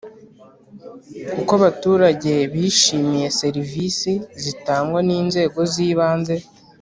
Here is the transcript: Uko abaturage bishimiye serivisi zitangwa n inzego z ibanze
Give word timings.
Uko 1.41 1.51
abaturage 1.59 2.33
bishimiye 2.53 3.27
serivisi 3.39 4.11
zitangwa 4.43 4.99
n 5.07 5.09
inzego 5.19 5.59
z 5.73 5.75
ibanze 5.89 6.35